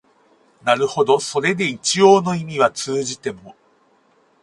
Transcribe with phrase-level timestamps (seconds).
[0.63, 3.55] なるほどそれで一応の意味は通じても、